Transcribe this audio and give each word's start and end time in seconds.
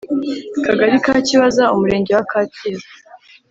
Kagari 0.65 0.97
ka 1.05 1.13
Kibaza 1.27 1.63
Umurenge 1.73 2.11
wa 2.17 2.25
Kacyiru 2.31 2.85